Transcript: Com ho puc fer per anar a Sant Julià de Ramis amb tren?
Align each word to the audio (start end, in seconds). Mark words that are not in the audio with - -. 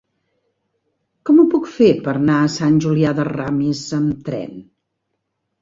Com 1.29 1.41
ho 1.41 1.45
puc 1.51 1.69
fer 1.75 1.91
per 2.07 2.15
anar 2.21 2.37
a 2.45 2.49
Sant 2.55 2.79
Julià 2.87 3.13
de 3.21 3.29
Ramis 3.29 3.85
amb 4.01 4.29
tren? 4.31 4.57